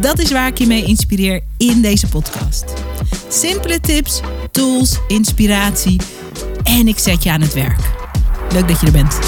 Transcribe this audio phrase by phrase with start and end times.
[0.00, 2.64] Dat is waar ik je mee inspireer in deze podcast.
[3.28, 4.20] Simpele tips,
[4.50, 6.00] tools, inspiratie
[6.62, 7.80] en ik zet je aan het werk.
[8.52, 9.18] Leuk dat je er bent.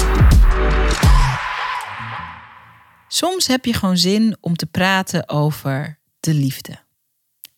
[3.07, 6.79] Soms heb je gewoon zin om te praten over de liefde.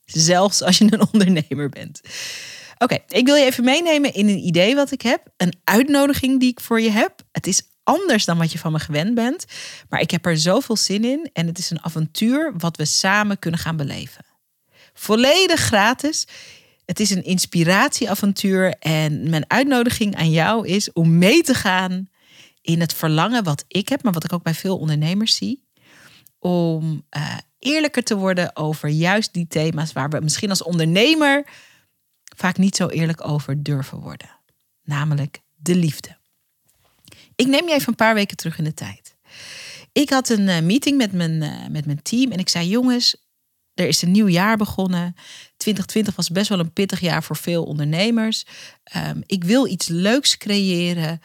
[0.05, 2.01] Zelfs als je een ondernemer bent.
[2.77, 5.27] Oké, ik wil je even meenemen in een idee wat ik heb.
[5.37, 7.21] Een uitnodiging die ik voor je heb.
[7.31, 9.45] Het is anders dan wat je van me gewend bent.
[9.89, 11.29] Maar ik heb er zoveel zin in.
[11.33, 14.25] En het is een avontuur wat we samen kunnen gaan beleven.
[14.93, 16.27] Volledig gratis.
[16.85, 18.75] Het is een inspiratieavontuur.
[18.79, 22.09] En mijn uitnodiging aan jou is om mee te gaan
[22.61, 25.63] in het verlangen wat ik heb, maar wat ik ook bij veel ondernemers zie.
[26.39, 31.45] Om uh, eerlijker te worden over juist die thema's waar we misschien als ondernemer
[32.35, 34.29] vaak niet zo eerlijk over durven worden.
[34.83, 36.20] Namelijk de liefde.
[37.35, 39.15] Ik neem je even een paar weken terug in de tijd.
[39.91, 43.15] Ik had een uh, meeting met mijn, uh, met mijn team en ik zei: Jongens,
[43.73, 45.15] er is een nieuw jaar begonnen.
[45.57, 48.45] 2020 was best wel een pittig jaar voor veel ondernemers.
[48.95, 51.21] Um, ik wil iets leuks creëren.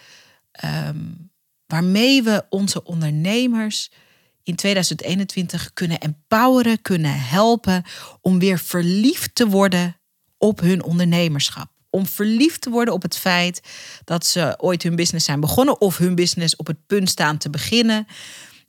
[0.64, 1.30] Um,
[1.66, 3.91] waarmee we onze ondernemers
[4.42, 7.83] in 2021 kunnen empoweren, kunnen helpen
[8.20, 9.97] om weer verliefd te worden
[10.38, 11.75] op hun ondernemerschap.
[11.97, 13.61] Om verliefd te worden op het feit
[14.05, 17.50] dat ze ooit hun business zijn begonnen of hun business op het punt staan te
[17.50, 18.06] beginnen.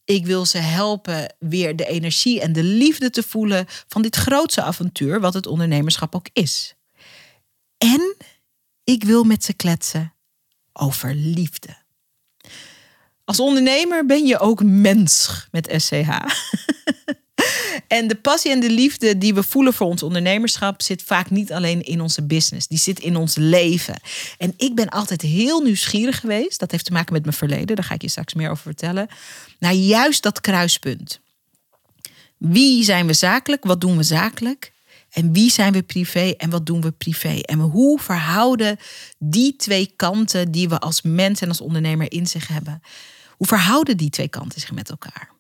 [0.06, 4.62] Ik wil ze helpen weer de energie en de liefde te voelen van dit grootste
[4.62, 6.76] avontuur wat het ondernemerschap ook is.
[7.78, 8.16] En
[8.84, 10.14] ik wil met ze kletsen
[10.74, 11.78] over liefde.
[13.26, 16.10] Als ondernemer ben je ook mens met SCH.
[17.88, 21.52] en de passie en de liefde die we voelen voor ons ondernemerschap zit vaak niet
[21.52, 22.68] alleen in onze business.
[22.68, 24.00] Die zit in ons leven.
[24.38, 26.60] En ik ben altijd heel nieuwsgierig geweest.
[26.60, 27.76] Dat heeft te maken met mijn verleden.
[27.76, 29.08] Daar ga ik je straks meer over vertellen.
[29.60, 31.20] Naar juist dat kruispunt.
[32.38, 33.64] Wie zijn we zakelijk?
[33.64, 34.72] Wat doen we zakelijk?
[35.12, 37.40] En wie zijn we privé en wat doen we privé?
[37.42, 38.78] En hoe verhouden
[39.18, 42.82] die twee kanten die we als mens en als ondernemer in zich hebben?
[43.38, 45.36] Hoe verhouden die twee kanten zich met elkaar?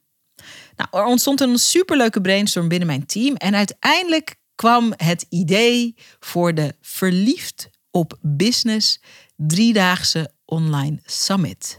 [0.77, 3.35] Nou, er ontstond een superleuke brainstorm binnen mijn team.
[3.35, 8.99] En uiteindelijk kwam het idee voor de Verliefd op Business
[9.35, 11.77] driedaagse online summit.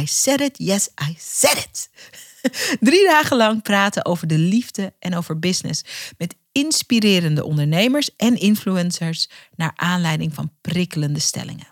[0.00, 1.90] I said it, yes, I said it.
[2.88, 5.84] Drie dagen lang praten over de liefde en over business.
[6.18, 11.66] Met inspirerende ondernemers en influencers naar aanleiding van prikkelende stellingen.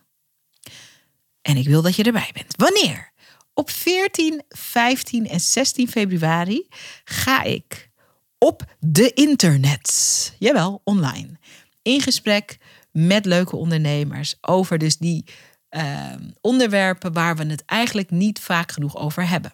[1.43, 2.55] En ik wil dat je erbij bent.
[2.57, 3.13] Wanneer?
[3.59, 6.67] Op 14, 15 en 16 februari
[7.05, 7.91] ga ik
[8.39, 11.39] op de internet, jawel, online,
[11.83, 12.59] in gesprek
[12.91, 15.25] met leuke ondernemers over dus die
[15.71, 19.53] uh, onderwerpen waar we het eigenlijk niet vaak genoeg over hebben.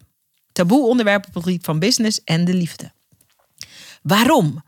[0.52, 2.92] Taboe onderwerpen op het gebied van business en de liefde.
[4.02, 4.64] Waarom?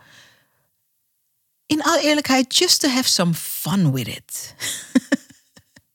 [1.67, 4.55] In alle eerlijkheid, just to have some fun with it.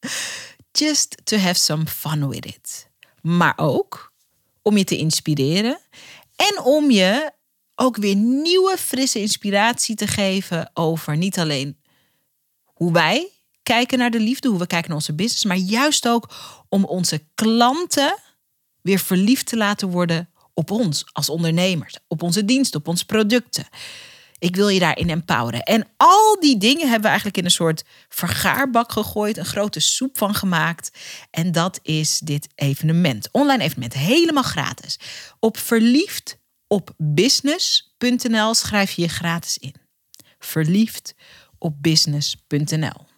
[0.82, 2.88] just to have some fun with it
[3.22, 4.12] maar ook
[4.62, 5.78] om je te inspireren
[6.36, 7.32] en om je
[7.74, 11.78] ook weer nieuwe, frisse inspiratie te geven over niet alleen
[12.64, 13.30] hoe wij
[13.62, 16.28] kijken naar de liefde, hoe we kijken naar onze business, maar juist ook
[16.68, 18.14] om onze klanten
[18.82, 23.66] weer verliefd te laten worden op ons als ondernemers, op onze diensten, op onze producten.
[24.40, 25.62] Ik wil je daarin empoweren.
[25.62, 30.18] En al die dingen hebben we eigenlijk in een soort vergaarbak gegooid, een grote soep
[30.18, 30.90] van gemaakt.
[31.30, 33.28] En dat is dit evenement.
[33.32, 34.98] Online evenement, helemaal gratis.
[35.38, 39.74] Op verliefd op business.nl schrijf je je gratis in.
[40.38, 41.14] Verliefd
[41.58, 43.08] op business.nl.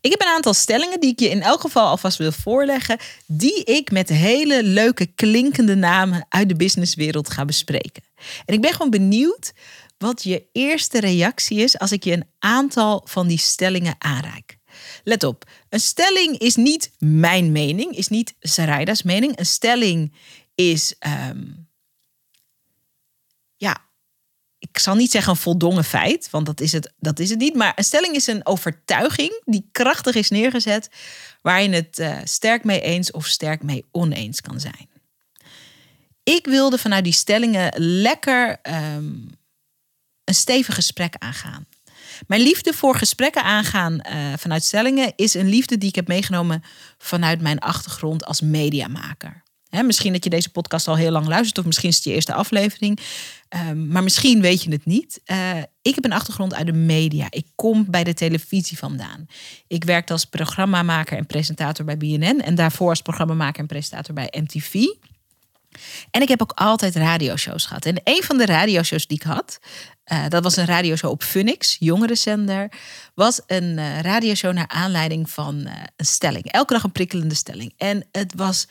[0.00, 3.64] Ik heb een aantal stellingen die ik je in elk geval alvast wil voorleggen, die
[3.64, 8.02] ik met hele leuke klinkende namen uit de businesswereld ga bespreken.
[8.44, 9.52] En ik ben gewoon benieuwd
[9.98, 14.58] wat je eerste reactie is als ik je een aantal van die stellingen aanreik.
[15.04, 19.38] Let op, een stelling is niet mijn mening, is niet Saraida's mening.
[19.38, 20.14] Een stelling
[20.54, 20.94] is,
[21.30, 21.68] um,
[23.56, 23.86] ja,
[24.58, 27.54] ik zal niet zeggen een voldongen feit, want dat is, het, dat is het niet.
[27.54, 30.90] Maar een stelling is een overtuiging die krachtig is neergezet,
[31.42, 34.88] waar je het uh, sterk mee eens of sterk mee oneens kan zijn.
[36.22, 39.37] Ik wilde vanuit die stellingen lekker um,
[40.28, 41.66] een stevig gesprek aangaan.
[42.26, 46.62] Mijn liefde voor gesprekken aangaan uh, vanuit stellingen is een liefde die ik heb meegenomen
[46.98, 49.42] vanuit mijn achtergrond als mediamaker.
[49.70, 52.34] Misschien dat je deze podcast al heel lang luistert, of misschien is het je eerste
[52.34, 53.00] aflevering.
[53.68, 55.20] Um, maar misschien weet je het niet.
[55.26, 57.26] Uh, ik heb een achtergrond uit de media.
[57.30, 59.26] Ik kom bij de televisie vandaan.
[59.66, 62.40] Ik werkte als programmamaker en presentator bij BNN.
[62.40, 64.84] En daarvoor als programmamaker en presentator bij MTV.
[66.10, 67.84] En ik heb ook altijd radioshows gehad.
[67.84, 69.58] En een van de radioshows die ik had,
[70.12, 72.72] uh, dat was een radioshow op Funix, jongerenzender,
[73.14, 76.52] was een uh, radioshow naar aanleiding van uh, een stelling.
[76.52, 77.72] Elke dag een prikkelende stelling.
[77.76, 78.66] En het was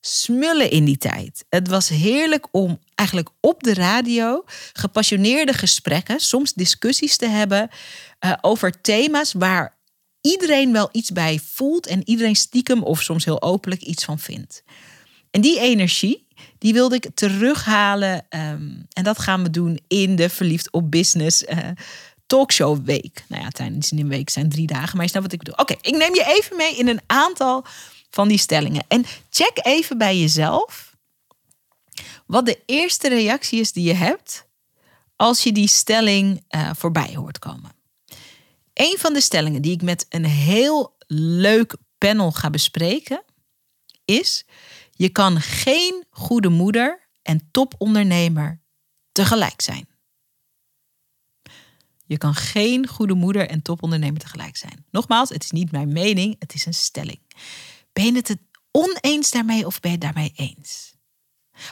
[0.00, 1.44] smullen in die tijd.
[1.48, 7.70] Het was heerlijk om eigenlijk op de radio gepassioneerde gesprekken, soms discussies te hebben
[8.40, 9.76] over thema's waar
[10.20, 14.62] iedereen wel iets bij voelt en iedereen stiekem of soms heel openlijk iets van vindt.
[15.30, 16.25] En die energie,
[16.58, 18.26] die wilde ik terughalen.
[18.30, 21.58] Um, en dat gaan we doen in de Verliefd op Business uh,
[22.26, 23.24] talkshow week.
[23.28, 25.58] Nou ja, tijdens een week zijn drie dagen, maar je snapt wat ik bedoel.
[25.58, 27.64] Oké, ik neem je even mee in een aantal
[28.10, 28.84] van die stellingen.
[28.88, 30.96] En check even bij jezelf
[32.26, 34.46] wat de eerste reactie is die je hebt
[35.16, 37.74] als je die stelling uh, voorbij hoort komen.
[38.74, 43.22] Een van de stellingen die ik met een heel leuk panel ga bespreken
[44.04, 44.44] is
[44.96, 48.60] je kan geen goede moeder en topondernemer
[49.12, 49.88] tegelijk zijn.
[52.04, 54.84] Je kan geen goede moeder en topondernemer tegelijk zijn.
[54.90, 57.20] Nogmaals, het is niet mijn mening, het is een stelling.
[57.92, 58.36] Ben je het
[58.70, 60.94] oneens daarmee of ben je het daarmee eens?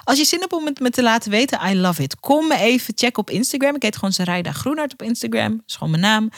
[0.05, 2.20] Als je zin hebt om het me te laten weten, I love it.
[2.20, 3.75] Kom me even checken op Instagram.
[3.75, 5.56] Ik heet gewoon Sarayda Groenhart op Instagram.
[5.56, 6.31] Dat is gewoon mijn naam.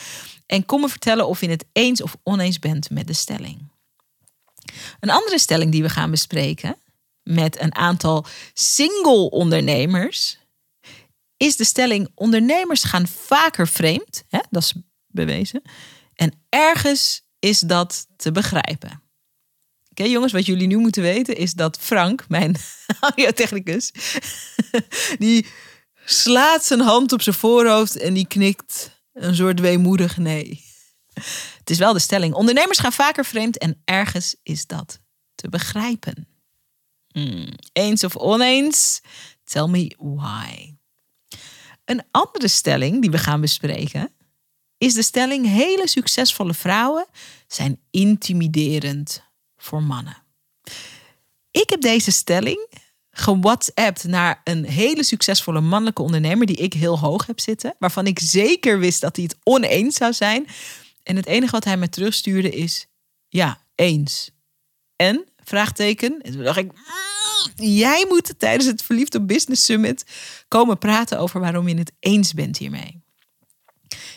[0.46, 3.70] En kom me vertellen of je het eens of oneens bent met de stelling.
[5.00, 6.76] Een andere stelling die we gaan bespreken
[7.22, 10.38] met een aantal single ondernemers
[11.36, 14.24] is de stelling ondernemers gaan vaker vreemd.
[14.28, 14.38] Hè?
[14.50, 14.74] Dat is
[15.06, 15.62] bewezen.
[16.14, 19.02] En ergens is dat te begrijpen.
[19.90, 22.56] Oké jongens, wat jullie nu moeten weten is dat Frank, mijn
[23.00, 23.92] audiotechnicus,
[25.18, 25.46] die
[26.04, 30.65] slaat zijn hand op zijn voorhoofd en die knikt een soort weemoedig nee.
[31.58, 32.34] Het is wel de stelling.
[32.34, 35.00] Ondernemers gaan vaker vreemd en ergens is dat
[35.34, 36.28] te begrijpen.
[37.08, 39.00] Hmm, eens of oneens?
[39.44, 40.74] Tell me why.
[41.84, 44.10] Een andere stelling die we gaan bespreken
[44.78, 47.06] is de stelling: hele succesvolle vrouwen
[47.46, 49.22] zijn intimiderend
[49.56, 50.22] voor mannen.
[51.50, 52.68] Ik heb deze stelling
[53.10, 58.18] gewhatsappt naar een hele succesvolle mannelijke ondernemer die ik heel hoog heb zitten, waarvan ik
[58.18, 60.46] zeker wist dat hij het oneens zou zijn.
[61.06, 62.86] En het enige wat hij me terugstuurde is:
[63.28, 64.30] ja, eens.
[64.96, 66.20] En vraagteken.
[66.20, 70.04] En dacht ik: mm, jij moet tijdens het Verliefd op Business Summit
[70.48, 73.04] komen praten over waarom je het eens bent hiermee.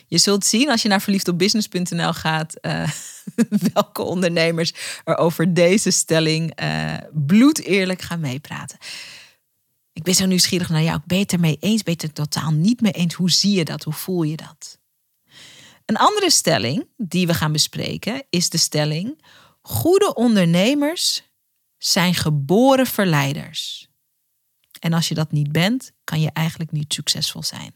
[0.07, 2.89] Je zult zien als je naar verliefdopbusiness.nl gaat uh,
[3.73, 8.77] welke ondernemers er over deze stelling uh, bloed eerlijk gaan meepraten.
[9.93, 10.99] Ik ben zo nieuwsgierig naar jou.
[11.05, 11.83] Ben je het eens?
[11.83, 13.13] Ben je het totaal niet mee eens?
[13.13, 13.83] Hoe zie je dat?
[13.83, 14.78] Hoe voel je dat?
[15.89, 19.21] Een andere stelling die we gaan bespreken is de stelling:
[19.61, 21.23] goede ondernemers
[21.77, 23.87] zijn geboren verleiders.
[24.79, 27.75] En als je dat niet bent, kan je eigenlijk niet succesvol zijn.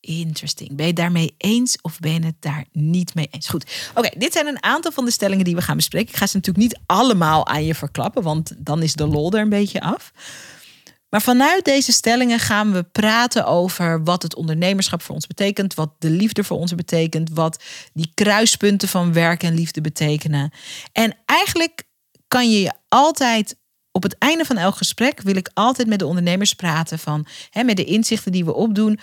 [0.00, 0.76] Interesting.
[0.76, 3.48] Ben je daarmee eens of ben je het daar niet mee eens?
[3.48, 3.90] Goed.
[3.94, 6.08] Oké, dit zijn een aantal van de stellingen die we gaan bespreken.
[6.08, 9.40] Ik ga ze natuurlijk niet allemaal aan je verklappen, want dan is de lol er
[9.40, 10.12] een beetje af.
[11.10, 15.90] Maar vanuit deze stellingen gaan we praten over wat het ondernemerschap voor ons betekent, wat
[15.98, 17.62] de liefde voor ons betekent, wat
[17.92, 20.50] die kruispunten van werk en liefde betekenen.
[20.92, 21.82] En eigenlijk
[22.28, 23.56] kan je je altijd
[23.92, 27.64] op het einde van elk gesprek wil ik altijd met de ondernemers praten van hè,
[27.64, 28.98] met de inzichten die we opdoen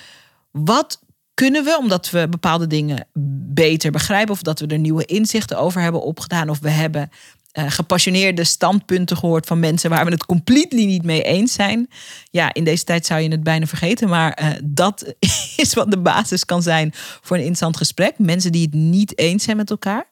[0.51, 0.99] wat
[1.33, 3.07] kunnen we, omdat we bepaalde dingen
[3.53, 7.09] beter begrijpen of dat we er nieuwe inzichten over hebben opgedaan of we hebben
[7.57, 11.89] uh, gepassioneerde standpunten gehoord van mensen waar we het completely niet mee eens zijn.
[12.29, 15.13] Ja, in deze tijd zou je het bijna vergeten, maar uh, dat
[15.55, 18.13] is wat de basis kan zijn voor een interessant gesprek.
[18.17, 20.05] Mensen die het niet eens zijn met elkaar,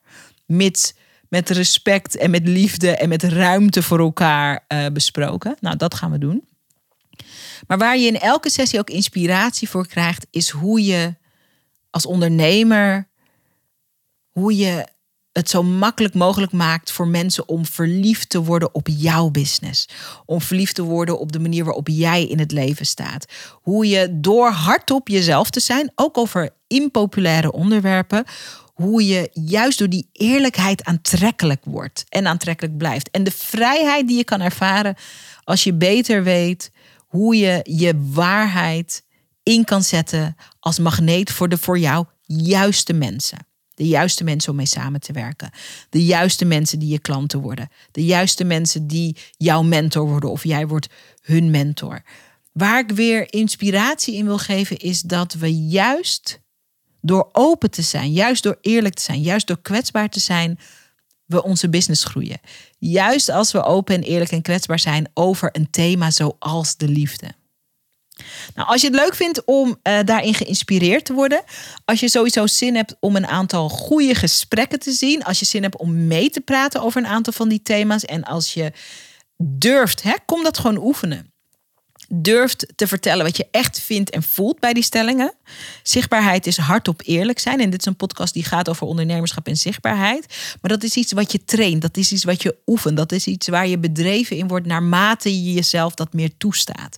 [0.45, 0.93] mits
[1.29, 5.55] met respect en met liefde en met ruimte voor elkaar uh, besproken.
[5.59, 6.43] Nou, dat gaan we doen.
[7.67, 11.15] Maar waar je in elke sessie ook inspiratie voor krijgt, is hoe je
[11.89, 13.07] als ondernemer,
[14.29, 14.85] hoe je
[15.37, 19.87] het zo makkelijk mogelijk maakt voor mensen om verliefd te worden op jouw business.
[20.25, 23.25] Om verliefd te worden op de manier waarop jij in het leven staat.
[23.51, 28.23] Hoe je door hardop jezelf te zijn, ook over impopulaire onderwerpen,
[28.73, 33.09] hoe je juist door die eerlijkheid aantrekkelijk wordt en aantrekkelijk blijft.
[33.11, 34.95] En de vrijheid die je kan ervaren
[35.43, 39.03] als je beter weet hoe je je waarheid
[39.43, 43.47] in kan zetten als magneet voor de voor jou juiste mensen.
[43.75, 45.49] De juiste mensen om mee samen te werken.
[45.89, 47.69] De juiste mensen die je klanten worden.
[47.91, 50.89] De juiste mensen die jouw mentor worden of jij wordt
[51.21, 52.03] hun mentor.
[52.51, 56.39] Waar ik weer inspiratie in wil geven is dat we juist
[57.01, 60.59] door open te zijn, juist door eerlijk te zijn, juist door kwetsbaar te zijn,
[61.25, 62.39] we onze business groeien.
[62.77, 67.27] Juist als we open en eerlijk en kwetsbaar zijn over een thema zoals de liefde.
[68.55, 71.43] Nou, als je het leuk vindt om uh, daarin geïnspireerd te worden,
[71.85, 75.63] als je sowieso zin hebt om een aantal goede gesprekken te zien, als je zin
[75.63, 78.71] hebt om mee te praten over een aantal van die thema's en als je
[79.37, 81.33] durft, hè, kom dat gewoon oefenen
[82.09, 85.33] durft te vertellen wat je echt vindt en voelt bij die stellingen.
[85.83, 87.59] Zichtbaarheid is hardop eerlijk zijn.
[87.59, 90.25] En dit is een podcast die gaat over ondernemerschap en zichtbaarheid.
[90.61, 91.81] Maar dat is iets wat je traint.
[91.81, 92.97] Dat is iets wat je oefent.
[92.97, 96.97] Dat is iets waar je bedreven in wordt naarmate je jezelf dat meer toestaat.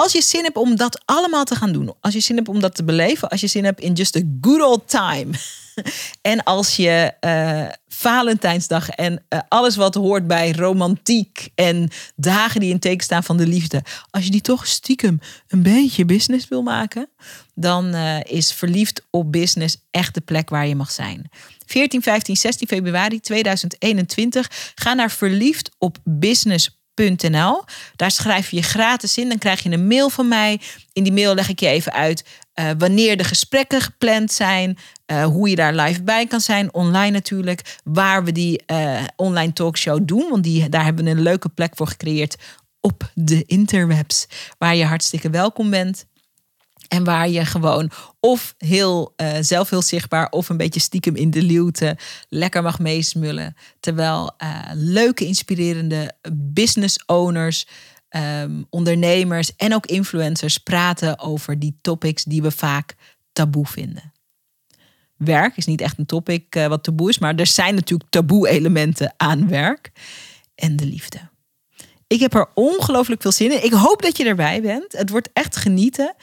[0.00, 2.60] Als je zin hebt om dat allemaal te gaan doen, als je zin hebt om
[2.60, 5.30] dat te beleven, als je zin hebt in just a good old time.
[6.20, 12.70] En als je uh, Valentijnsdag en uh, alles wat hoort bij romantiek en dagen die
[12.70, 16.62] in teken staan van de liefde, als je die toch stiekem een beetje business wil
[16.62, 17.08] maken,
[17.54, 21.30] dan uh, is verliefd op business echt de plek waar je mag zijn.
[21.66, 24.72] 14, 15, 16 februari 2021.
[24.74, 25.70] Ga naar verliefd
[26.94, 27.64] business
[27.96, 29.28] daar schrijf je je gratis in.
[29.28, 30.60] Dan krijg je een mail van mij.
[30.92, 34.78] In die mail leg ik je even uit uh, wanneer de gesprekken gepland zijn.
[35.06, 36.74] Uh, hoe je daar live bij kan zijn.
[36.74, 37.78] Online natuurlijk.
[37.84, 40.28] Waar we die uh, online talkshow doen.
[40.30, 42.36] Want die, daar hebben we een leuke plek voor gecreëerd
[42.80, 44.26] op de interwebs.
[44.58, 46.06] Waar je hartstikke welkom bent.
[46.90, 51.30] En waar je gewoon of heel uh, zelf heel zichtbaar of een beetje stiekem in
[51.30, 51.96] de luwte
[52.28, 53.56] lekker mag meesmullen.
[53.80, 57.66] Terwijl uh, leuke, inspirerende business owners,
[58.42, 62.94] um, ondernemers en ook influencers praten over die topics die we vaak
[63.32, 64.12] taboe vinden.
[65.16, 69.14] Werk is niet echt een topic uh, wat taboe is, maar er zijn natuurlijk taboe-elementen
[69.16, 69.90] aan werk
[70.54, 71.28] en de liefde.
[72.06, 73.64] Ik heb er ongelooflijk veel zin in.
[73.64, 74.92] Ik hoop dat je erbij bent.
[74.92, 76.14] Het wordt echt genieten.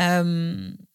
[0.00, 0.88] Um,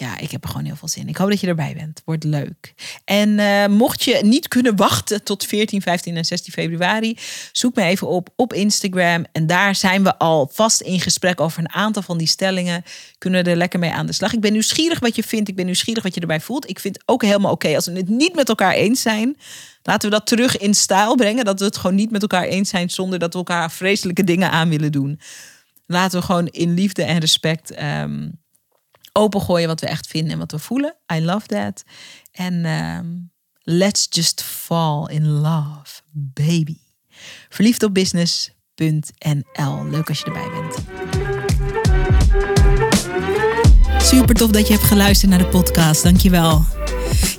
[0.00, 1.08] ja, ik heb er gewoon heel veel zin.
[1.08, 2.02] Ik hoop dat je erbij bent.
[2.04, 2.74] Wordt leuk.
[3.04, 7.16] En uh, mocht je niet kunnen wachten tot 14, 15 en 16 februari,
[7.52, 9.24] zoek me even op op Instagram.
[9.32, 12.82] En daar zijn we al vast in gesprek over een aantal van die stellingen.
[13.18, 14.32] Kunnen er lekker mee aan de slag.
[14.32, 15.48] Ik ben nieuwsgierig wat je vindt.
[15.48, 16.68] Ik ben nieuwsgierig wat je erbij voelt.
[16.68, 19.36] Ik vind ook helemaal oké als we het niet met elkaar eens zijn.
[19.82, 21.44] Laten we dat terug in stijl brengen.
[21.44, 24.50] Dat we het gewoon niet met elkaar eens zijn zonder dat we elkaar vreselijke dingen
[24.50, 25.20] aan willen doen
[25.88, 28.40] laten we gewoon in liefde en respect um,
[29.12, 30.96] opengooien wat we echt vinden en wat we voelen.
[31.12, 31.84] I love that.
[32.32, 33.30] En um,
[33.62, 36.76] let's just fall in love, baby.
[37.48, 39.84] Verliefd op business.nl.
[39.90, 40.76] Leuk als je erbij bent.
[44.02, 46.02] Super tof dat je hebt geluisterd naar de podcast.
[46.02, 46.64] Dankjewel.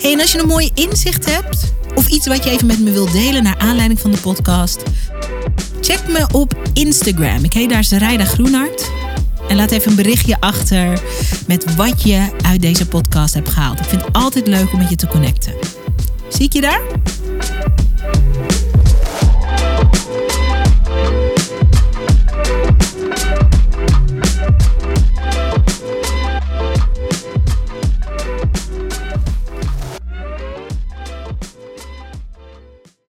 [0.01, 2.91] Hey, en als je een mooi inzicht hebt of iets wat je even met me
[2.91, 4.83] wilt delen naar aanleiding van de podcast,
[5.81, 7.43] check me op Instagram.
[7.43, 8.91] Ik heet daar Zerijda Groenhart.
[9.48, 11.01] En laat even een berichtje achter
[11.48, 13.79] met wat je uit deze podcast hebt gehaald.
[13.79, 15.53] Ik vind het altijd leuk om met je te connecten.
[16.29, 16.81] Zie ik je daar?